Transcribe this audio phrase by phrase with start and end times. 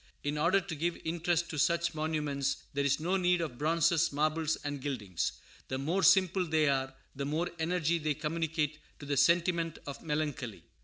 [0.23, 4.55] In order to give interest to such monuments, there is no need of bronzes, marbles,
[4.63, 5.33] and gildings.
[5.67, 10.63] The more simple they are, the more energy they communicate to the sentiment of melancholy.